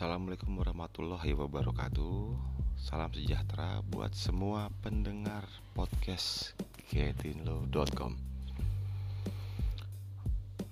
Assalamualaikum 0.00 0.56
warahmatullahi 0.56 1.36
wabarakatuh. 1.36 2.32
Salam 2.80 3.12
sejahtera 3.12 3.84
buat 3.84 4.16
semua 4.16 4.72
pendengar 4.80 5.44
podcast 5.76 6.56
getinlo.com 6.88 8.16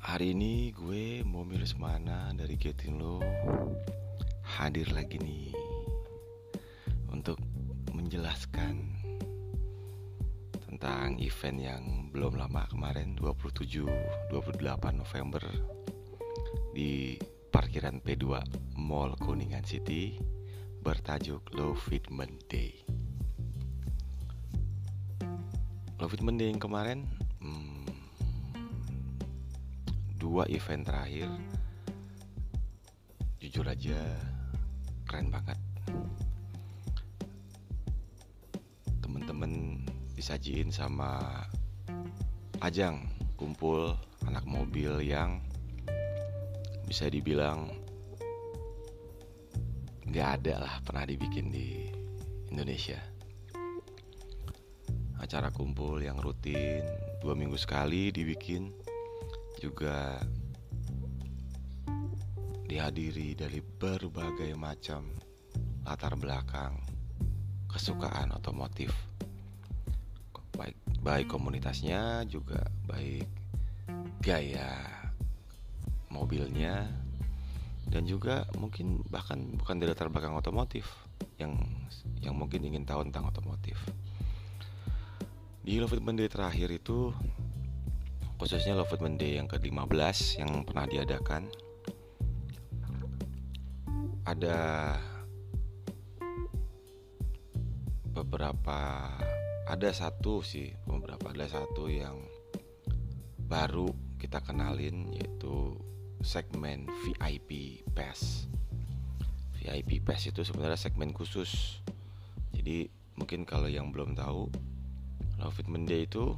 Hari 0.01 0.33
ini 0.33 0.73
gue 0.73 1.21
mau 1.29 1.45
milih 1.45 1.69
semana 1.69 2.33
dari 2.33 2.57
Getinlo 2.57 3.21
Hadir 4.57 4.97
lagi 4.97 5.21
nih 5.21 5.53
Untuk 7.13 7.37
menjelaskan 7.93 8.81
Tentang 10.73 11.21
event 11.21 11.59
yang 11.61 11.85
belum 12.17 12.33
lama 12.33 12.65
kemarin 12.73 13.13
27-28 13.21 13.93
November 14.97 15.45
Di 16.73 17.21
parkiran 17.49 18.05
P2 18.05 18.45
Mall 18.77 19.17
Kuningan 19.17 19.65
City 19.65 20.21
bertajuk 20.85 21.41
Low 21.57 21.73
Fitment 21.73 22.37
Day. 22.47 22.85
Low 25.97 26.09
Fitment 26.13 26.37
Day 26.37 26.53
yang 26.53 26.61
kemarin 26.61 27.09
hmm, 27.41 27.89
dua 30.21 30.45
event 30.53 30.85
terakhir 30.85 31.29
jujur 33.41 33.65
aja 33.65 33.97
keren 35.09 35.33
banget. 35.33 35.59
Temen-temen 39.01 39.83
disajiin 40.13 40.69
sama 40.69 41.43
ajang 42.61 43.09
kumpul 43.41 43.97
anak 44.29 44.45
mobil 44.45 45.01
yang 45.01 45.48
bisa 46.89 47.13
dibilang 47.13 47.69
nggak 50.09 50.29
ada 50.41 50.65
lah 50.65 50.75
pernah 50.81 51.05
dibikin 51.05 51.53
di 51.53 51.85
Indonesia. 52.49 52.97
Acara 55.21 55.53
kumpul 55.53 56.01
yang 56.01 56.17
rutin 56.17 56.81
dua 57.21 57.37
minggu 57.37 57.61
sekali 57.61 58.09
dibikin 58.09 58.73
juga 59.61 60.17
dihadiri 62.65 63.37
dari 63.37 63.61
berbagai 63.61 64.57
macam 64.57 65.13
latar 65.85 66.17
belakang 66.17 66.73
kesukaan 67.69 68.33
otomotif. 68.33 68.97
Baik 70.57 70.75
baik 71.05 71.29
komunitasnya 71.29 72.25
juga 72.25 72.65
baik 72.89 73.29
gaya 74.25 75.08
mobilnya 76.09 76.89
dan 77.89 78.05
juga 78.05 78.45
mungkin 78.61 79.01
bahkan 79.09 79.57
bukan 79.57 79.81
dari 79.81 79.97
latar 79.97 80.13
belakang 80.13 80.37
otomotif 80.37 80.85
yang 81.41 81.57
yang 82.21 82.37
mungkin 82.37 82.61
ingin 82.65 82.85
tahu 82.85 83.07
tentang 83.09 83.33
otomotif. 83.33 83.81
Di 85.65 85.81
Love 85.81 86.01
Monday 86.01 86.29
terakhir 86.29 86.69
itu 86.73 87.13
khususnya 88.37 88.77
Love 88.77 89.01
Monday 89.01 89.41
yang 89.41 89.49
ke-15 89.49 90.41
yang 90.41 90.51
pernah 90.63 90.87
diadakan 90.87 91.43
ada 94.29 94.59
beberapa 98.13 98.81
ada 99.69 99.91
satu 99.93 100.45
sih 100.45 100.73
beberapa 100.85 101.33
ada 101.33 101.49
satu 101.49 101.89
yang 101.89 102.21
baru 103.49 103.89
kita 104.21 104.45
kenalin 104.45 105.09
yaitu 105.17 105.77
segmen 106.23 106.87
VIP 107.05 107.83
Pass. 107.95 108.51
VIP 109.59 110.03
Pass 110.03 110.27
itu 110.27 110.43
sebenarnya 110.43 110.79
segmen 110.79 111.15
khusus. 111.15 111.83
Jadi 112.55 112.91
mungkin 113.19 113.47
kalau 113.47 113.67
yang 113.71 113.91
belum 113.91 114.15
tahu, 114.19 114.51
Love 115.39 115.61
It 115.63 115.69
Monday 115.71 116.07
itu 116.07 116.35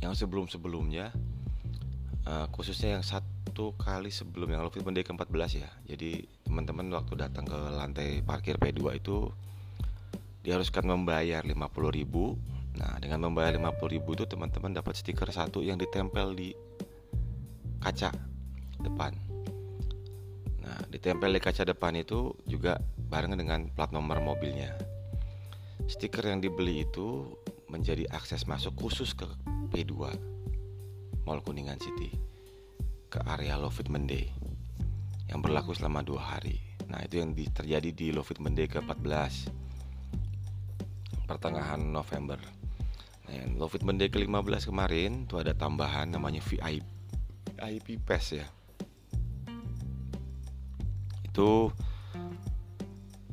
yang 0.00 0.12
sebelum-sebelumnya 0.12 1.16
uh, 2.28 2.46
khususnya 2.52 3.00
yang 3.00 3.04
satu 3.04 3.72
kali 3.80 4.12
sebelum 4.12 4.52
yang 4.52 4.60
Love 4.64 4.80
It 4.80 4.84
Monday 4.84 5.04
ke-14 5.04 5.50
ya. 5.64 5.70
Jadi 5.88 6.28
teman-teman 6.44 6.92
waktu 6.92 7.16
datang 7.16 7.48
ke 7.48 7.56
lantai 7.56 8.20
parkir 8.20 8.60
P2 8.60 9.00
itu 9.00 9.32
diharuskan 10.44 10.84
membayar 10.84 11.40
50.000. 11.40 11.56
Nah, 12.74 12.98
dengan 13.00 13.30
membayar 13.30 13.56
50.000 13.56 14.02
itu 14.02 14.24
teman-teman 14.28 14.76
dapat 14.76 14.98
stiker 14.98 15.30
satu 15.32 15.64
yang 15.64 15.80
ditempel 15.80 16.36
di 16.36 16.52
kaca 17.80 18.33
depan. 18.84 19.16
Nah, 20.60 20.78
ditempel 20.92 21.32
di 21.32 21.40
kaca 21.40 21.64
depan 21.64 21.96
itu 21.96 22.36
juga 22.44 22.76
bareng 23.08 23.36
dengan 23.36 23.72
plat 23.72 23.88
nomor 23.90 24.20
mobilnya. 24.20 24.76
Stiker 25.88 26.28
yang 26.28 26.40
dibeli 26.40 26.84
itu 26.84 27.32
menjadi 27.68 28.08
akses 28.12 28.44
masuk 28.44 28.76
khusus 28.76 29.12
ke 29.16 29.26
P2 29.72 29.92
Mall 31.24 31.40
Kuningan 31.40 31.80
City 31.80 32.12
ke 33.08 33.18
area 33.24 33.56
Lovit 33.56 33.88
Monday 33.88 34.28
yang 35.28 35.40
berlaku 35.40 35.72
selama 35.72 36.04
dua 36.04 36.36
hari. 36.36 36.60
Nah, 36.88 37.00
itu 37.00 37.20
yang 37.20 37.32
terjadi 37.32 37.90
di 37.90 38.12
Lovit 38.12 38.38
Monday 38.38 38.68
ke-14 38.68 39.50
pertengahan 41.24 41.80
November. 41.80 42.36
Nah, 43.24 43.56
Lovit 43.56 43.82
Monday 43.82 44.12
ke-15 44.12 44.68
kemarin 44.68 45.24
itu 45.24 45.40
ada 45.40 45.56
tambahan 45.56 46.12
namanya 46.12 46.44
VIP 46.44 46.84
VIP 47.54 48.02
Pass 48.02 48.34
ya 48.34 48.46
itu 51.34 51.66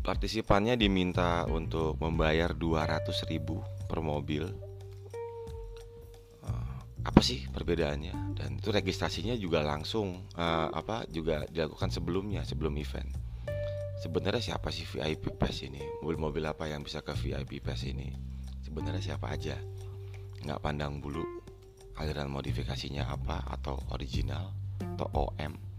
partisipannya 0.01 0.73
diminta 0.73 1.45
untuk 1.45 2.01
membayar 2.01 2.50
200 2.50 3.29
ribu 3.29 3.62
per 3.85 4.01
mobil. 4.01 4.50
Uh, 6.41 6.78
apa 7.06 7.22
sih 7.22 7.45
perbedaannya? 7.53 8.34
Dan 8.34 8.57
itu 8.57 8.73
registrasinya 8.73 9.38
juga 9.38 9.62
langsung 9.62 10.25
uh, 10.34 10.73
apa 10.73 11.06
juga 11.13 11.45
dilakukan 11.45 11.94
sebelumnya 11.94 12.41
sebelum 12.41 12.73
event. 12.81 13.13
Sebenarnya 14.01 14.57
siapa 14.57 14.73
sih 14.73 14.89
VIP 14.89 15.38
Pass 15.38 15.62
ini? 15.62 15.85
Mobil-mobil 16.01 16.41
apa 16.50 16.66
yang 16.66 16.81
bisa 16.81 17.06
ke 17.06 17.13
VIP 17.13 17.62
Pass 17.62 17.85
ini? 17.85 18.09
Sebenarnya 18.66 19.13
siapa 19.13 19.29
aja? 19.29 19.62
Nggak 20.41 20.57
pandang 20.57 20.97
bulu 20.97 21.22
aliran 22.01 22.33
modifikasinya 22.33 23.13
apa 23.13 23.45
atau 23.45 23.78
original 23.94 24.50
atau 24.97 25.06
OM 25.13 25.71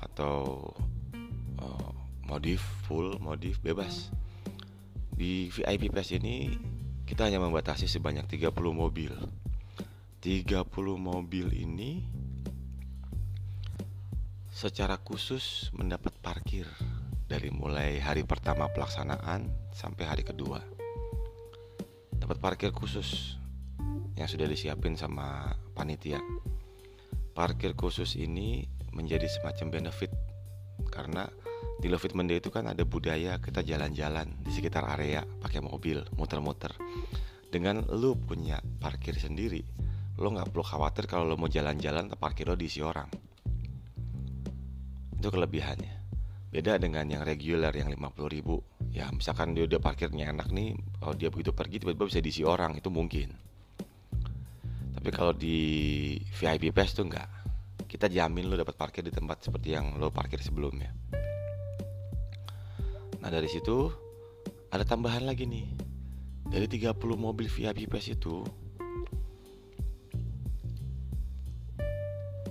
atau 0.00 0.68
uh, 1.60 1.90
modif 2.24 2.64
full 2.88 3.20
modif 3.20 3.60
bebas. 3.60 4.12
Di 5.12 5.52
VIP 5.52 5.92
Pass 5.92 6.16
ini 6.16 6.48
kita 7.04 7.28
hanya 7.28 7.42
membatasi 7.42 7.84
sebanyak 7.90 8.24
30 8.24 8.54
mobil. 8.72 9.12
30 10.20 10.68
mobil 10.96 11.46
ini 11.56 12.04
secara 14.52 15.00
khusus 15.00 15.72
mendapat 15.72 16.12
parkir 16.20 16.68
dari 17.24 17.48
mulai 17.48 17.96
hari 18.02 18.26
pertama 18.26 18.68
pelaksanaan 18.68 19.48
sampai 19.72 20.04
hari 20.04 20.22
kedua. 20.26 20.60
Dapat 22.12 22.36
parkir 22.36 22.70
khusus 22.74 23.40
yang 24.20 24.28
sudah 24.28 24.44
disiapin 24.44 24.98
sama 24.98 25.56
panitia. 25.72 26.20
Parkir 27.32 27.72
khusus 27.72 28.20
ini 28.20 28.68
menjadi 29.00 29.24
semacam 29.26 29.80
benefit. 29.80 30.12
Karena 30.92 31.24
di 31.80 31.88
Love 31.88 32.12
It 32.12 32.14
Monday 32.14 32.44
itu 32.44 32.52
kan 32.52 32.68
ada 32.68 32.84
budaya 32.84 33.40
kita 33.40 33.64
jalan-jalan 33.64 34.44
di 34.44 34.52
sekitar 34.52 34.84
area 34.84 35.24
pakai 35.24 35.64
mobil 35.64 36.04
muter-muter. 36.20 36.76
Dengan 37.48 37.80
lu 37.96 38.14
punya 38.20 38.60
parkir 38.60 39.16
sendiri 39.16 39.64
lo 40.20 40.28
nggak 40.28 40.52
perlu 40.52 40.60
khawatir 40.60 41.08
kalau 41.08 41.24
lo 41.24 41.40
mau 41.40 41.48
jalan-jalan 41.48 42.12
parkir 42.20 42.44
lo 42.44 42.52
diisi 42.52 42.84
orang. 42.84 43.08
Itu 45.16 45.32
kelebihannya. 45.32 45.96
Beda 46.52 46.76
dengan 46.76 47.08
yang 47.08 47.24
reguler 47.24 47.72
yang 47.72 47.88
50 47.88 48.28
ribu. 48.28 48.60
Ya 48.92 49.08
misalkan 49.08 49.56
dia 49.56 49.64
udah 49.64 49.80
parkirnya 49.80 50.28
enak 50.28 50.52
nih 50.52 50.76
kalau 51.00 51.14
dia 51.16 51.32
begitu 51.32 51.56
pergi 51.56 51.80
tiba-tiba 51.80 52.04
bisa 52.04 52.20
diisi 52.20 52.44
orang 52.44 52.76
itu 52.76 52.92
mungkin. 52.92 53.32
Tapi 55.00 55.08
kalau 55.16 55.32
di 55.32 55.56
VIP 56.36 56.76
Pass 56.76 56.92
tuh 56.92 57.08
enggak 57.08 57.39
kita 57.90 58.06
jamin 58.06 58.46
lo 58.46 58.54
dapat 58.54 58.78
parkir 58.78 59.02
di 59.02 59.10
tempat 59.10 59.42
seperti 59.42 59.74
yang 59.74 59.98
lo 59.98 60.14
parkir 60.14 60.38
sebelumnya 60.38 60.94
nah 63.18 63.28
dari 63.28 63.50
situ 63.50 63.90
ada 64.70 64.86
tambahan 64.86 65.26
lagi 65.26 65.50
nih 65.50 65.66
dari 66.46 66.70
30 66.70 66.94
mobil 67.18 67.50
VIP 67.50 67.90
Pass 67.90 68.06
itu 68.06 68.46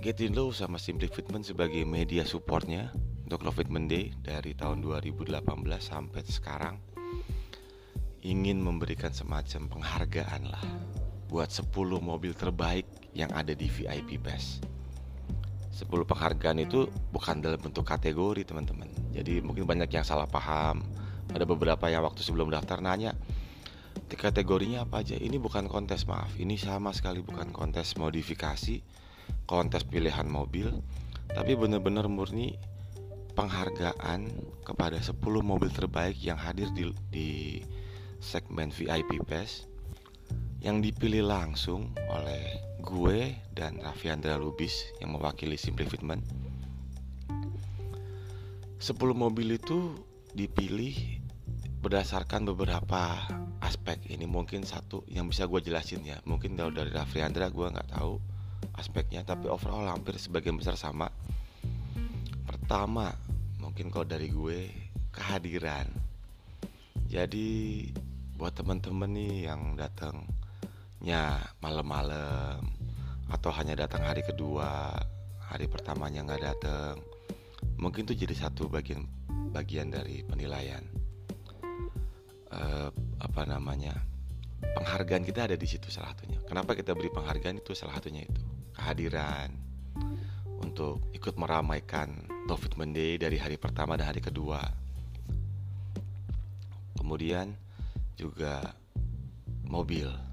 Getindo 0.00 0.48
sama 0.52 0.80
Simply 0.80 1.12
Fitment 1.12 1.44
sebagai 1.44 1.84
media 1.84 2.24
supportnya 2.24 2.88
untuk 3.28 3.44
Love 3.44 3.60
Fitment 3.60 3.88
Day 3.88 4.16
dari 4.24 4.56
tahun 4.56 4.80
2018 4.80 5.44
sampai 5.76 6.24
sekarang 6.24 6.76
ingin 8.24 8.64
memberikan 8.64 9.12
semacam 9.12 9.68
penghargaan 9.68 10.48
lah 10.48 10.64
buat 11.28 11.52
10 11.52 11.68
mobil 12.00 12.32
terbaik 12.32 12.88
yang 13.12 13.28
ada 13.36 13.52
di 13.52 13.68
VIP 13.68 14.16
Pass. 14.24 14.64
10 15.80 15.88
penghargaan 15.88 16.58
itu 16.60 16.92
bukan 17.10 17.40
dalam 17.40 17.56
bentuk 17.56 17.88
kategori 17.88 18.44
teman-teman. 18.44 18.92
Jadi 19.16 19.40
mungkin 19.40 19.64
banyak 19.64 19.88
yang 19.88 20.04
salah 20.04 20.28
paham. 20.28 20.84
Ada 21.32 21.48
beberapa 21.48 21.88
yang 21.88 22.04
waktu 22.04 22.20
sebelum 22.20 22.52
daftar 22.52 22.84
nanya 22.84 23.16
kategorinya 24.10 24.84
apa 24.84 25.00
aja? 25.00 25.16
Ini 25.16 25.38
bukan 25.38 25.70
kontes 25.70 26.04
maaf. 26.04 26.34
Ini 26.36 26.58
sama 26.58 26.90
sekali 26.90 27.22
bukan 27.22 27.54
kontes 27.54 27.94
modifikasi 27.94 28.82
kontes 29.46 29.82
pilihan 29.86 30.26
mobil 30.26 30.70
tapi 31.30 31.54
benar-benar 31.54 32.10
murni 32.10 32.58
penghargaan 33.38 34.26
kepada 34.66 34.98
10 34.98 35.18
mobil 35.42 35.70
terbaik 35.70 36.18
yang 36.18 36.38
hadir 36.38 36.70
di, 36.74 36.90
di 37.10 37.30
segmen 38.18 38.74
VIP 38.74 39.22
Pass 39.22 39.70
yang 40.60 40.82
dipilih 40.82 41.24
langsung 41.24 41.94
oleh 42.10 42.69
gue 42.80 43.36
dan 43.52 43.76
Raffi 43.78 44.08
Andra 44.08 44.40
Lubis 44.40 44.88
yang 44.98 45.12
mewakili 45.12 45.60
Simply 45.60 45.84
Fitment 45.84 46.24
10 48.80 48.96
mobil 49.12 49.60
itu 49.60 49.92
dipilih 50.32 51.20
berdasarkan 51.84 52.48
beberapa 52.48 53.28
aspek. 53.60 54.00
Ini 54.08 54.24
mungkin 54.24 54.64
satu 54.64 55.04
yang 55.04 55.28
bisa 55.28 55.44
gue 55.44 55.60
jelasin 55.60 56.00
ya. 56.00 56.16
Mungkin 56.24 56.56
kalau 56.56 56.72
dari 56.72 56.88
Raffi 56.88 57.20
Andra 57.20 57.52
gue 57.52 57.68
nggak 57.68 57.92
tahu 57.92 58.16
aspeknya 58.80 59.20
tapi 59.20 59.52
overall 59.52 59.84
hampir 59.84 60.16
sebagian 60.16 60.56
besar 60.56 60.80
sama. 60.80 61.12
Pertama 62.48 63.12
mungkin 63.60 63.92
kalau 63.92 64.08
dari 64.08 64.32
gue 64.32 64.72
kehadiran. 65.12 65.84
Jadi 67.04 67.84
buat 68.40 68.56
temen-temen 68.56 69.12
nih 69.12 69.52
yang 69.52 69.76
datangnya 69.76 70.39
malam-malam. 71.60 72.60
Atau 73.30 73.54
hanya 73.54 73.78
datang 73.78 74.04
hari 74.04 74.20
kedua 74.26 74.92
hari 75.50 75.66
pertamanya 75.66 76.22
nggak 76.22 76.42
datang. 76.46 77.02
Mungkin 77.82 78.06
tuh 78.06 78.14
jadi 78.14 78.32
satu 78.32 78.70
bagian 78.70 79.02
bagian 79.50 79.90
dari 79.90 80.22
penilaian. 80.22 80.86
Uh, 82.50 82.90
apa 83.18 83.42
namanya? 83.46 83.98
Penghargaan 84.60 85.26
kita 85.26 85.50
ada 85.50 85.56
di 85.58 85.66
situ 85.66 85.90
salah 85.90 86.14
satunya. 86.14 86.38
Kenapa 86.46 86.78
kita 86.78 86.94
beri 86.94 87.10
penghargaan 87.10 87.58
itu? 87.58 87.74
Salah 87.74 87.98
satunya 87.98 88.22
itu. 88.22 88.42
Kehadiran. 88.78 89.50
Untuk 90.60 91.02
ikut 91.16 91.34
meramaikan 91.34 92.28
Taufik 92.46 92.78
Mende 92.78 93.18
dari 93.18 93.40
hari 93.40 93.58
pertama 93.58 93.98
dan 93.98 94.12
hari 94.12 94.22
kedua. 94.22 94.60
Kemudian 97.00 97.56
juga 98.14 98.76
mobil 99.64 100.29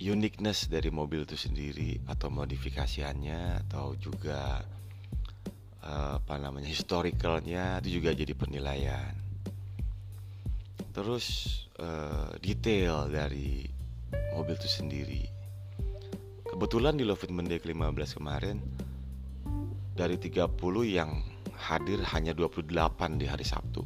uniqueness 0.00 0.72
dari 0.72 0.88
mobil 0.88 1.28
itu 1.28 1.36
sendiri 1.36 2.00
atau 2.08 2.32
modifikasiannya 2.32 3.68
atau 3.68 3.92
juga 4.00 4.64
uh, 5.84 6.16
apa 6.16 6.34
namanya 6.40 6.72
historicalnya 6.72 7.84
itu 7.84 8.00
juga 8.00 8.16
jadi 8.16 8.32
penilaian. 8.32 9.12
Terus 10.96 11.26
uh, 11.76 12.32
detail 12.40 13.12
dari 13.12 13.68
mobil 14.32 14.56
itu 14.56 14.68
sendiri. 14.68 15.22
Kebetulan 16.48 16.98
di 16.98 17.04
Lovit 17.06 17.30
Monday 17.30 17.62
ke-15 17.62 18.18
kemarin 18.18 18.58
dari 19.94 20.16
30 20.18 20.50
yang 20.88 21.22
hadir 21.60 22.00
hanya 22.16 22.32
28 22.32 22.72
di 23.20 23.28
hari 23.28 23.44
Sabtu. 23.44 23.84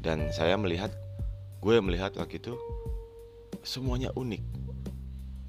Dan 0.00 0.28
saya 0.36 0.54
melihat 0.60 0.92
gue 1.60 1.76
melihat 1.80 2.14
waktu 2.16 2.40
itu 2.40 2.56
semuanya 3.64 4.08
unik 4.16 4.59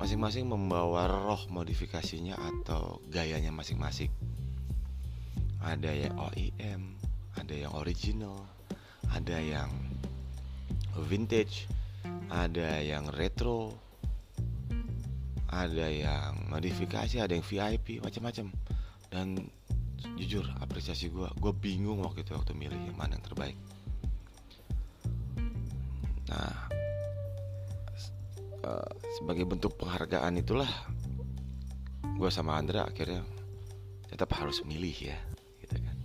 masing-masing 0.02 0.50
membawa 0.50 1.06
roh 1.06 1.46
modifikasinya 1.54 2.34
atau 2.34 2.98
gayanya 3.14 3.54
masing-masing 3.54 4.10
ada 5.62 5.94
yang 5.94 6.18
OEM 6.18 6.98
ada 7.38 7.54
yang 7.54 7.72
original 7.78 8.50
ada 9.12 9.38
yang 9.38 9.70
vintage, 11.12 11.68
ada 12.32 12.80
yang 12.80 13.08
retro, 13.12 13.76
ada 15.52 15.88
yang 15.92 16.48
modifikasi, 16.48 17.20
ada 17.20 17.36
yang 17.36 17.44
VIP, 17.44 18.00
macam-macam. 18.00 18.52
Dan 19.12 19.36
jujur 20.18 20.48
apresiasi 20.64 21.12
gue, 21.12 21.28
gue 21.28 21.54
bingung 21.54 22.02
waktu 22.02 22.24
itu 22.24 22.32
waktu 22.34 22.56
milih 22.56 22.80
yang 22.80 22.98
mana 22.98 23.20
yang 23.20 23.26
terbaik. 23.26 23.58
Nah, 26.32 26.56
uh, 28.66 28.92
sebagai 29.20 29.46
bentuk 29.46 29.78
penghargaan 29.78 30.40
itulah 30.42 30.70
gue 32.18 32.30
sama 32.30 32.58
Andra 32.58 32.86
akhirnya 32.86 33.26
tetap 34.06 34.36
harus 34.38 34.62
milih 34.68 35.14
ya, 35.14 35.18
gitu 35.64 35.80
kan, 35.80 35.98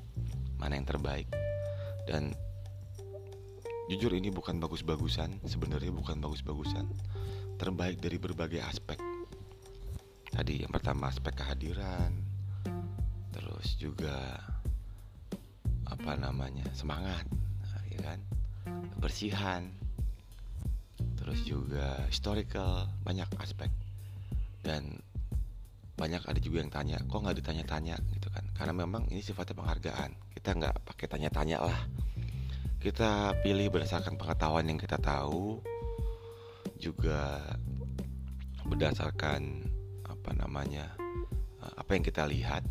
mana 0.57 0.79
yang 0.79 0.87
terbaik. 0.87 1.29
Dan 2.07 2.33
Jujur 3.87 4.19
ini 4.19 4.35
bukan 4.35 4.59
bagus-bagusan, 4.59 5.47
sebenarnya 5.47 5.95
bukan 5.95 6.19
bagus-bagusan. 6.19 6.91
Terbaik 7.55 8.03
dari 8.03 8.19
berbagai 8.19 8.59
aspek. 8.59 8.99
Tadi 10.27 10.67
yang 10.67 10.75
pertama 10.75 11.07
aspek 11.07 11.39
kehadiran, 11.39 12.11
terus 13.31 13.79
juga 13.79 14.43
apa 15.87 16.19
namanya 16.19 16.67
semangat, 16.75 17.31
ya 17.87 18.03
kan, 18.03 18.19
kebersihan, 18.99 19.71
terus 21.27 21.43
juga 21.43 22.07
historical, 22.07 22.87
banyak 23.03 23.27
aspek. 23.43 23.67
Dan 24.63 25.03
banyak 25.99 26.23
ada 26.23 26.39
juga 26.39 26.63
yang 26.63 26.71
tanya, 26.71 27.03
kok 27.03 27.19
nggak 27.19 27.43
ditanya-tanya? 27.43 27.99
Gitu 28.15 28.31
kan? 28.31 28.47
Karena 28.55 28.71
memang 28.71 29.11
ini 29.11 29.19
sifatnya 29.27 29.59
penghargaan, 29.59 30.15
kita 30.39 30.55
nggak 30.55 30.87
pakai 30.87 31.07
tanya-tanya 31.11 31.67
lah. 31.67 31.81
Kita 32.79 33.35
pilih 33.43 33.75
berdasarkan 33.75 34.15
pengetahuan 34.15 34.71
yang 34.71 34.79
kita 34.79 35.03
tahu 35.03 35.59
juga 36.79 37.43
berdasarkan 38.63 39.67
apa 40.07 40.31
namanya 40.31 40.95
eh, 41.59 41.75
apa 41.75 41.91
yang 41.99 42.07
kita 42.07 42.23
lihat. 42.31 42.63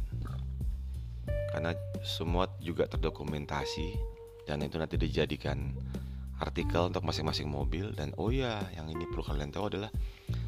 Karena 1.51 1.75
semua 2.07 2.47
juga 2.63 2.87
terdokumentasi 2.87 4.15
dan 4.47 4.63
itu 4.63 4.79
nanti 4.79 4.95
dijadikan 4.95 5.75
artikel 6.41 6.91
untuk 6.91 7.03
masing-masing 7.07 7.47
mobil 7.47 7.95
dan 7.95 8.11
oh 8.19 8.31
ya 8.31 8.63
yang 8.75 8.91
ini 8.91 9.07
perlu 9.07 9.23
kalian 9.23 9.51
tahu 9.51 9.71
adalah 9.71 9.91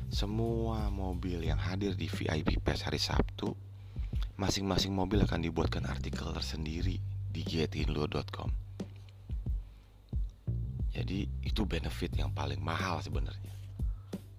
semua 0.07 0.87
mobil 0.91 1.43
yang 1.43 1.59
hadir 1.59 1.95
di 1.95 2.07
VIP 2.07 2.59
Pass 2.63 2.83
hari 2.83 2.99
Sabtu 2.99 3.55
masing-masing 4.39 4.91
mobil 4.91 5.23
akan 5.23 5.43
dibuatkan 5.43 5.87
artikel 5.87 6.31
tersendiri 6.31 6.99
di 7.31 7.41
getinlo.com 7.43 8.67
jadi 10.97 11.29
itu 11.45 11.61
benefit 11.69 12.09
yang 12.17 12.33
paling 12.33 12.57
mahal 12.57 12.97
sebenarnya. 13.05 13.53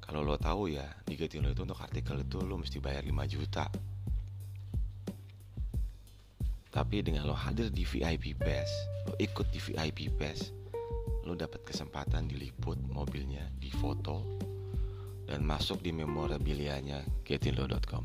Kalau 0.03 0.27
lo 0.27 0.35
tahu 0.35 0.75
ya 0.75 0.83
di 1.07 1.15
Getino 1.15 1.47
itu 1.47 1.63
untuk 1.63 1.79
artikel 1.79 2.19
itu 2.19 2.43
lo 2.43 2.59
mesti 2.59 2.83
bayar 2.83 3.07
5 3.07 3.15
juta. 3.31 3.71
Tapi 6.75 6.97
dengan 7.07 7.31
lo 7.31 7.39
hadir 7.39 7.71
di 7.71 7.87
VIP 7.87 8.35
Pass 8.35 8.67
lo 9.07 9.15
ikut 9.23 9.47
di 9.55 9.63
VIP 9.63 10.11
Pass 10.19 10.51
lo 11.29 11.37
dapat 11.37 11.61
kesempatan 11.61 12.25
diliput 12.25 12.81
mobilnya 12.89 13.45
di 13.61 13.69
foto 13.69 14.41
dan 15.29 15.45
masuk 15.45 15.85
di 15.85 15.93
memorabilianya 15.93 17.05
getinlo.com 17.21 18.05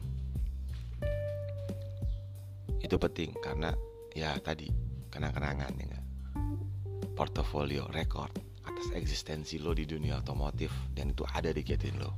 itu 2.83 2.95
penting 2.99 3.31
karena 3.39 3.71
ya 4.11 4.35
tadi 4.43 4.67
kenang-kenangan 5.07 5.71
ya 5.79 6.03
portofolio 7.15 7.87
record 7.95 8.33
atas 8.67 8.89
eksistensi 8.95 9.61
lo 9.61 9.71
di 9.71 9.85
dunia 9.87 10.19
otomotif 10.19 10.73
dan 10.91 11.13
itu 11.13 11.23
ada 11.29 11.53
di 11.53 11.61
Getin 11.61 11.95
lo. 12.01 12.11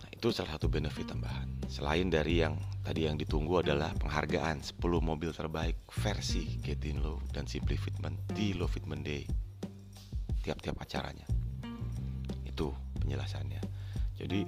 Nah, 0.00 0.10
itu 0.10 0.32
salah 0.32 0.56
satu 0.56 0.70
benefit 0.70 1.10
tambahan. 1.10 1.46
Selain 1.68 2.08
dari 2.08 2.40
yang 2.42 2.56
tadi 2.80 3.04
yang 3.04 3.20
ditunggu 3.20 3.60
adalah 3.60 3.92
penghargaan 3.96 4.64
10 4.64 4.80
mobil 5.00 5.30
terbaik 5.30 5.84
versi 5.92 6.58
Getin 6.64 7.04
lo 7.04 7.20
dan 7.30 7.44
Simply 7.44 7.76
Fitment 7.76 8.16
di 8.32 8.56
Lo 8.56 8.66
Fitment 8.66 9.04
Day 9.04 9.24
tiap-tiap 10.40 10.80
acaranya. 10.80 11.28
Itu 12.48 12.72
penjelasannya. 13.00 13.60
Jadi 14.16 14.40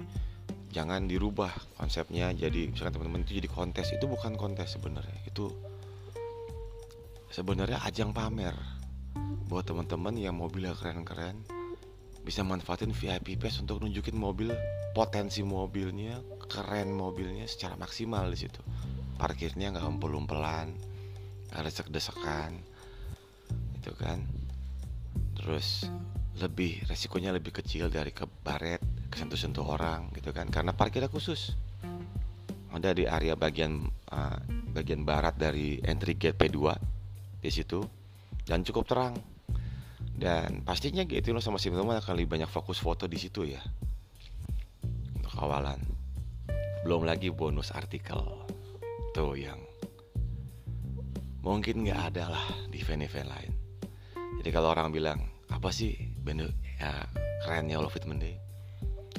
jangan 0.73 1.05
dirubah 1.05 1.53
konsepnya 1.77 2.33
jadi 2.33 2.73
misalkan 2.73 2.97
teman-teman 2.97 3.21
itu 3.21 3.37
jadi 3.37 3.45
kontes 3.45 3.93
itu 3.93 4.09
bukan 4.09 4.33
kontes 4.33 4.73
sebenarnya 4.73 5.21
itu 5.29 5.53
sebenarnya 7.29 7.77
ajang 7.85 8.09
pamer 8.09 8.57
buat 9.45 9.69
teman-teman 9.69 10.17
yang 10.17 10.33
mobilnya 10.33 10.73
keren-keren 10.73 11.45
bisa 12.25 12.41
manfaatin 12.41 12.89
VIP 12.89 13.37
Pass 13.37 13.61
untuk 13.61 13.85
nunjukin 13.85 14.17
mobil 14.17 14.49
potensi 14.97 15.45
mobilnya 15.45 16.17
keren 16.47 16.93
mobilnya 16.93 17.47
secara 17.47 17.79
maksimal 17.79 18.27
di 18.29 18.37
situ. 18.37 18.61
Parkirnya 19.17 19.71
nggak 19.73 19.87
umpel-umpelan 19.87 20.93
nggak 21.53 21.63
desek-desekan 21.69 22.57
itu 23.77 23.91
kan. 23.93 24.25
Terus 25.37 25.85
lebih 26.41 26.81
resikonya 26.89 27.29
lebih 27.29 27.53
kecil 27.53 27.93
dari 27.93 28.09
ke 28.09 28.25
baret 28.25 28.81
kesentuh-sentuh 29.13 29.61
orang 29.61 30.09
gitu 30.17 30.33
kan. 30.33 30.49
Karena 30.49 30.73
parkirnya 30.73 31.11
khusus. 31.11 31.53
Ada 32.73 32.89
di 32.97 33.05
area 33.05 33.37
bagian 33.37 33.85
uh, 34.09 34.37
bagian 34.73 35.05
barat 35.05 35.37
dari 35.37 35.77
entry 35.85 36.17
gate 36.17 36.37
P2 36.37 36.57
di 37.37 37.49
situ. 37.53 37.85
Dan 38.43 38.65
cukup 38.65 38.89
terang. 38.89 39.13
Dan 40.13 40.65
pastinya 40.65 41.05
gitu 41.05 41.33
lo 41.33 41.41
sama 41.41 41.61
si 41.61 41.69
teman 41.69 42.01
akan 42.01 42.13
lebih 42.17 42.37
banyak 42.37 42.49
fokus 42.49 42.81
foto 42.81 43.05
di 43.05 43.21
situ 43.21 43.45
ya. 43.45 43.61
Untuk 45.13 45.33
awalan 45.37 46.02
belum 46.83 47.07
lagi 47.07 47.31
bonus 47.31 47.71
artikel 47.71 48.19
tuh 49.15 49.33
yang 49.39 49.59
mungkin 51.39 51.87
nggak 51.87 52.01
ada 52.11 52.31
lah 52.31 52.45
di 52.67 52.79
event-event 52.83 53.29
lain. 53.31 53.53
Jadi 54.43 54.49
kalau 54.51 54.75
orang 54.75 54.91
bilang 54.91 55.19
apa 55.47 55.71
sih 55.71 55.95
band 56.19 56.43
ya, 56.43 56.91
kerennya 57.43 57.79
Love 57.79 57.99
It 57.99 58.07
Monday 58.07 58.35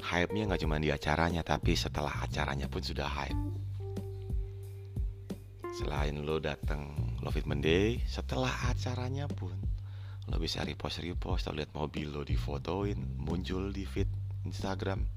hype-nya 0.04 0.44
nggak 0.44 0.61
cuma 0.61 0.76
di 0.76 0.92
acaranya 0.92 1.40
tapi 1.40 1.73
setelah 1.73 2.21
acaranya 2.21 2.68
pun 2.68 2.85
sudah 2.85 3.09
hype. 3.09 3.40
Selain 5.75 6.14
lo 6.21 6.37
datang 6.38 6.92
Love 7.25 7.40
It 7.40 7.47
Monday 7.49 8.04
setelah 8.04 8.52
acaranya 8.68 9.25
pun 9.25 9.56
lo 10.28 10.37
bisa 10.40 10.64
repost 10.64 11.04
repost 11.04 11.49
atau 11.49 11.56
lihat 11.56 11.73
mobil 11.76 12.09
lo 12.09 12.25
difotoin 12.25 12.97
muncul 13.21 13.73
di 13.73 13.85
feed 13.85 14.09
Instagram 14.49 15.13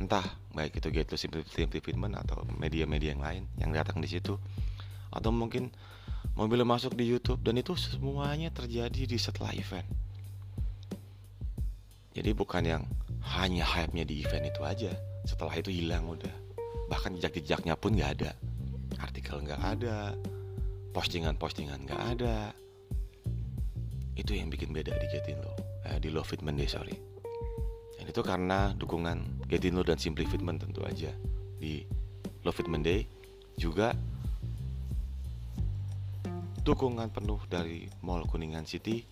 entah 0.00 0.24
baik 0.52 0.80
itu 0.80 0.88
gitu 0.92 1.14
Simple 1.18 1.80
Fitment 1.80 2.16
atau 2.16 2.44
media-media 2.56 3.16
yang 3.16 3.22
lain 3.22 3.42
yang 3.60 3.70
datang 3.72 4.00
di 4.00 4.08
situ. 4.08 4.36
Atau 5.12 5.32
mungkin 5.32 5.68
mobil 6.36 6.60
lo 6.60 6.66
masuk 6.68 6.96
di 6.96 7.08
YouTube 7.08 7.44
dan 7.44 7.60
itu 7.60 7.76
semuanya 7.76 8.48
terjadi 8.48 9.04
di 9.04 9.18
setelah 9.20 9.52
event. 9.52 9.84
Jadi 12.12 12.30
bukan 12.36 12.62
yang 12.64 12.82
hanya 13.36 13.64
hype-nya 13.64 14.04
di 14.04 14.20
event 14.24 14.44
itu 14.48 14.60
aja. 14.64 14.92
Setelah 15.24 15.56
itu 15.56 15.72
hilang 15.72 16.08
udah. 16.08 16.34
Bahkan 16.92 17.16
jejak-jejaknya 17.16 17.76
pun 17.76 17.96
nggak 17.96 18.12
ada. 18.20 18.32
Artikel 19.00 19.40
nggak 19.40 19.60
ada. 19.60 20.12
Postingan-postingan 20.92 21.88
nggak 21.88 22.02
ada. 22.16 22.52
Itu 24.12 24.36
yang 24.36 24.52
bikin 24.52 24.76
beda 24.76 24.92
di 25.00 25.08
Getindo 25.08 25.52
eh, 25.88 25.98
di 25.98 26.08
Love 26.12 26.28
Fitment 26.28 26.58
deh 26.58 26.68
sorry. 26.68 26.94
Dan 27.98 28.04
itu 28.10 28.20
karena 28.20 28.74
dukungan 28.74 29.41
Getindo 29.52 29.84
dan 29.84 30.00
Simply 30.00 30.24
Fitment 30.24 30.56
tentu 30.56 30.80
aja 30.80 31.12
di 31.60 31.84
Love 32.40 32.56
Fitment 32.56 32.80
Day 32.80 33.04
juga 33.60 33.92
dukungan 36.64 37.12
penuh 37.12 37.36
dari 37.52 37.84
Mall 38.00 38.24
Kuningan 38.24 38.64
City 38.64 39.04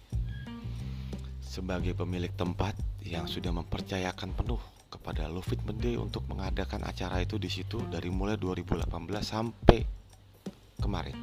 sebagai 1.45 1.93
pemilik 1.93 2.33
tempat 2.33 2.73
yang 3.05 3.29
sudah 3.29 3.53
mempercayakan 3.53 4.33
penuh 4.33 4.63
kepada 4.89 5.29
Lufit 5.29 5.61
Mende 5.69 6.01
untuk 6.01 6.25
mengadakan 6.25 6.89
acara 6.89 7.21
itu 7.21 7.37
di 7.37 7.53
situ 7.53 7.77
dari 7.93 8.09
mulai 8.09 8.41
2018 8.41 8.89
sampai 9.21 9.85
kemarin. 10.81 11.19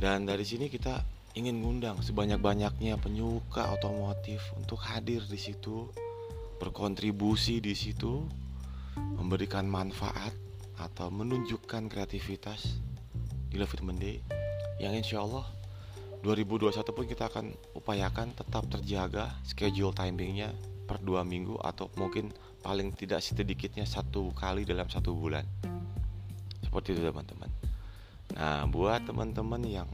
Dan 0.00 0.24
dari 0.24 0.46
sini 0.48 0.72
kita 0.72 1.04
ingin 1.34 1.58
ngundang 1.58 1.98
sebanyak-banyaknya 2.00 2.96
penyuka 3.02 3.74
otomotif 3.74 4.40
untuk 4.54 4.78
hadir 4.78 5.26
di 5.26 5.38
situ, 5.38 5.90
berkontribusi 6.58 7.58
di 7.58 7.74
situ, 7.76 8.24
memberikan 8.96 9.66
manfaat 9.66 10.34
atau 10.78 11.10
menunjukkan 11.10 11.90
kreativitas. 11.90 12.80
Di 13.50 13.62
Lufit 13.62 13.86
Mende 13.86 14.18
yang 14.82 14.90
insya 14.98 15.22
Allah 15.22 15.46
2021 16.26 16.82
pun 16.90 17.06
kita 17.06 17.30
akan 17.30 17.54
upayakan 17.78 18.34
tetap 18.34 18.66
terjaga 18.66 19.30
schedule 19.46 19.94
timingnya 19.94 20.50
per 20.90 20.98
dua 20.98 21.22
minggu 21.22 21.60
atau 21.62 21.86
mungkin 21.94 22.34
paling 22.64 22.96
tidak 22.96 23.20
sedikitnya 23.20 23.86
satu 23.86 24.32
kali 24.34 24.66
dalam 24.66 24.88
satu 24.90 25.14
bulan. 25.14 25.46
Seperti 26.64 26.96
itu 26.96 27.04
teman-teman. 27.04 27.50
Nah 28.34 28.64
buat 28.66 29.04
teman-teman 29.04 29.62
yang 29.68 29.88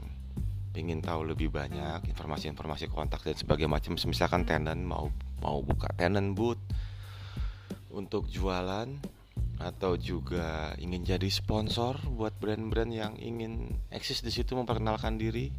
ingin 0.71 1.03
tahu 1.03 1.27
lebih 1.27 1.51
banyak 1.51 2.07
informasi-informasi 2.15 2.87
kontak 2.87 3.27
dan 3.27 3.35
sebagainya 3.35 3.75
macam 3.75 3.99
misalkan 3.99 4.47
tenant 4.47 4.79
mau 4.79 5.11
mau 5.41 5.59
buka 5.65 5.89
tenant 5.97 6.37
booth 6.37 6.61
untuk 7.91 8.29
jualan 8.31 8.87
atau 9.61 9.93
juga 9.93 10.73
ingin 10.81 11.05
jadi 11.05 11.29
sponsor 11.29 12.01
buat 12.09 12.33
brand-brand 12.41 12.89
yang 12.89 13.13
ingin 13.21 13.77
eksis 13.93 14.25
di 14.25 14.33
situ 14.33 14.57
memperkenalkan 14.57 15.21
diri 15.21 15.53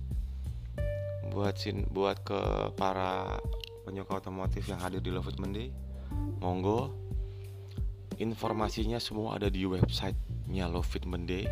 buat 1.30 1.54
sin 1.56 1.86
buat 1.88 2.18
ke 2.26 2.74
para 2.74 3.38
penyuka 3.86 4.20
otomotif 4.20 4.66
yang 4.68 4.82
hadir 4.82 5.00
di 5.00 5.10
Love 5.14 5.32
Monday 5.38 5.70
monggo. 6.42 6.92
Informasinya 8.20 9.00
semua 9.00 9.40
ada 9.40 9.48
di 9.48 9.64
websitenya 9.64 10.68
Love 10.68 10.94
It 10.94 11.08
Monday 11.08 11.48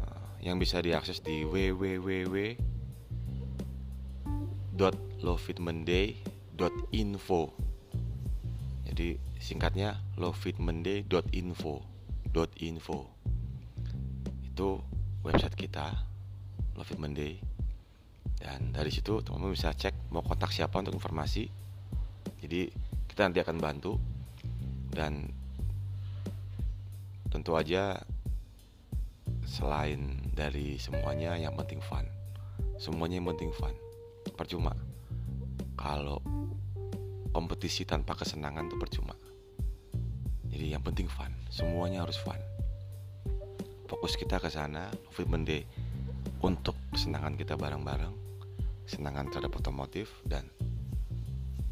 uh, 0.00 0.30
yang 0.40 0.56
bisa 0.56 0.80
diakses 0.80 1.20
di 1.20 1.44
www.lovefitmonday.info 6.60 7.40
jadi 8.84 9.16
singkatnya 9.40 9.96
lovefitmonday.info 10.20 11.74
.info. 12.60 12.98
Itu 14.44 14.68
website 15.24 15.56
kita 15.56 16.04
Love 16.76 16.94
dan 18.40 18.72
dari 18.72 18.88
situ 18.88 19.20
teman-teman 19.20 19.52
bisa 19.52 19.72
cek 19.72 20.12
mau 20.12 20.24
kontak 20.24 20.52
siapa 20.52 20.80
untuk 20.80 20.96
informasi. 20.96 21.48
Jadi 22.40 22.72
kita 23.08 23.28
nanti 23.28 23.40
akan 23.40 23.56
bantu. 23.60 24.00
Dan 24.90 25.28
tentu 27.30 27.52
aja 27.56 28.00
selain 29.44 30.32
dari 30.32 30.76
semuanya 30.80 31.36
yang 31.36 31.52
penting 31.56 31.80
fun. 31.84 32.04
Semuanya 32.80 33.20
yang 33.20 33.28
penting 33.28 33.52
fun. 33.52 33.76
Percuma 34.36 34.72
kalau 35.80 36.20
kompetisi 37.32 37.88
tanpa 37.88 38.12
kesenangan 38.12 38.68
itu 38.68 38.76
percuma. 38.76 39.16
Jadi 40.52 40.76
yang 40.76 40.84
penting 40.84 41.08
fun 41.08 41.32
semuanya 41.48 42.04
harus 42.04 42.20
fun. 42.20 42.36
Fokus 43.88 44.14
kita 44.20 44.36
ke 44.36 44.52
sana 44.52 44.92
Movement 45.08 45.48
Day 45.48 45.64
untuk 46.44 46.76
kesenangan 46.92 47.34
kita 47.40 47.56
bareng-bareng 47.56 48.12
kesenangan 48.84 49.32
terhadap 49.32 49.56
otomotif 49.56 50.12
dan 50.28 50.44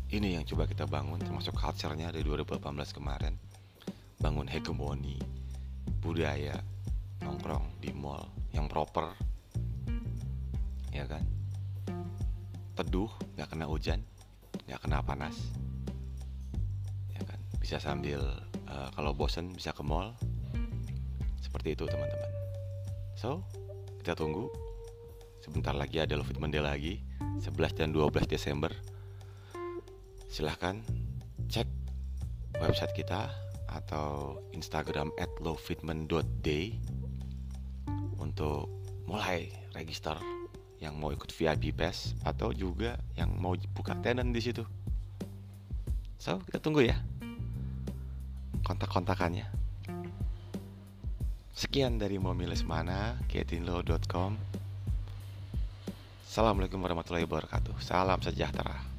ini 0.08 0.40
yang 0.40 0.48
coba 0.48 0.64
kita 0.64 0.88
bangun 0.88 1.20
termasuk 1.20 1.52
culture-nya 1.52 2.08
dari 2.08 2.24
2018 2.24 2.64
kemarin. 2.96 3.36
Bangun 4.18 4.48
hegemoni 4.48 5.20
budaya 6.00 6.56
nongkrong 7.20 7.82
di 7.82 7.92
mall 7.92 8.24
yang 8.56 8.70
proper 8.70 9.12
ya 10.94 11.04
kan 11.04 11.37
teduh 12.78 13.10
nggak 13.34 13.50
kena 13.50 13.66
hujan 13.66 13.98
nggak 14.70 14.80
kena 14.86 15.02
panas. 15.02 15.34
Ya 17.10 17.20
kan? 17.26 17.40
Bisa 17.58 17.82
sambil 17.82 18.22
uh, 18.70 18.88
kalau 18.94 19.10
bosen 19.10 19.50
bisa 19.50 19.74
ke 19.74 19.82
mall. 19.82 20.14
Seperti 21.42 21.74
itu 21.74 21.84
teman-teman. 21.90 22.32
So 23.18 23.42
kita 24.04 24.14
tunggu. 24.14 24.46
Sebentar 25.42 25.72
lagi 25.72 25.96
ada 25.96 26.12
Love 26.12 26.36
Monday 26.36 26.60
lagi 26.60 27.00
11 27.40 27.78
dan 27.80 27.88
12 27.90 28.28
Desember. 28.28 28.68
Silahkan 30.28 30.78
cek 31.48 31.66
website 32.60 32.92
kita 32.92 33.32
atau 33.68 34.36
Instagram 34.52 35.08
at 35.16 35.32
lowfitment.day 35.40 36.76
untuk 38.20 38.68
mulai 39.08 39.48
register 39.72 40.20
yang 40.78 40.94
mau 40.98 41.10
ikut 41.10 41.30
VIP 41.30 41.74
pass 41.74 42.14
atau 42.22 42.54
juga 42.54 42.98
yang 43.18 43.34
mau 43.38 43.54
buka 43.74 43.98
tenant 43.98 44.30
di 44.30 44.42
situ. 44.42 44.62
So, 46.18 46.42
kita 46.46 46.58
tunggu 46.58 46.86
ya. 46.86 46.98
Kontak-kontakannya. 48.66 49.46
Sekian 51.54 51.98
dari 51.98 52.22
Momiles 52.22 52.62
Mana, 52.62 53.18
getinlow.com. 53.26 54.38
Assalamualaikum 56.28 56.78
warahmatullahi 56.78 57.26
wabarakatuh. 57.26 57.82
Salam 57.82 58.22
sejahtera. 58.22 58.97